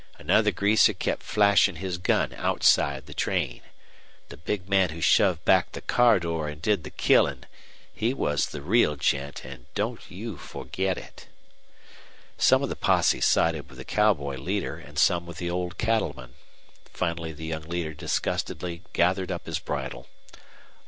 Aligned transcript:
Another 0.17 0.49
greaser 0.49 0.93
kept 0.93 1.21
flashin' 1.21 1.75
his 1.75 1.99
gun 1.99 2.33
outside 2.35 3.05
the 3.05 3.13
train. 3.13 3.61
The 4.29 4.35
big 4.37 4.67
man 4.67 4.89
who 4.89 4.99
shoved 4.99 5.45
back 5.45 5.73
the 5.73 5.81
car 5.81 6.19
door 6.19 6.49
an' 6.49 6.57
did 6.57 6.83
the 6.83 6.89
killin' 6.89 7.45
he 7.93 8.11
was 8.11 8.47
the 8.47 8.63
real 8.63 8.95
gent, 8.95 9.45
an' 9.45 9.67
don't 9.75 10.01
you 10.09 10.37
forget 10.37 10.97
it." 10.97 11.27
Some 12.39 12.63
of 12.63 12.69
the 12.69 12.75
posse 12.75 13.21
sided 13.21 13.69
with 13.69 13.77
the 13.77 13.85
cowboy 13.85 14.37
leader 14.37 14.75
and 14.79 14.97
some 14.97 15.27
with 15.27 15.37
the 15.37 15.51
old 15.51 15.77
cattleman. 15.77 16.33
Finally 16.85 17.33
the 17.33 17.45
young 17.45 17.69
leader 17.69 17.93
disgustedly 17.93 18.81
gathered 18.93 19.31
up 19.31 19.45
his 19.45 19.59
bridle. 19.59 20.07